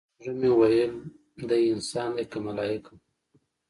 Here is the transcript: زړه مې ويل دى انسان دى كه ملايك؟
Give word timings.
زړه 0.23 0.33
مې 0.39 0.49
ويل 0.59 0.93
دى 1.49 1.59
انسان 1.73 2.09
دى 2.17 2.23
كه 2.31 2.39
ملايك؟ 2.47 2.85